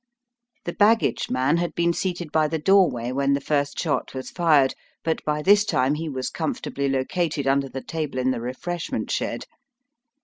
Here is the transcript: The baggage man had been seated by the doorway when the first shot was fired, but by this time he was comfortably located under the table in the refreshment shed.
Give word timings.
The 0.65 0.73
baggage 0.73 1.29
man 1.29 1.57
had 1.57 1.75
been 1.75 1.93
seated 1.93 2.31
by 2.31 2.47
the 2.47 2.57
doorway 2.57 3.11
when 3.11 3.33
the 3.33 3.39
first 3.39 3.79
shot 3.79 4.15
was 4.15 4.31
fired, 4.31 4.73
but 5.03 5.23
by 5.25 5.43
this 5.43 5.63
time 5.63 5.93
he 5.93 6.09
was 6.09 6.31
comfortably 6.31 6.89
located 6.89 7.45
under 7.45 7.69
the 7.69 7.83
table 7.83 8.17
in 8.17 8.31
the 8.31 8.41
refreshment 8.41 9.11
shed. 9.11 9.45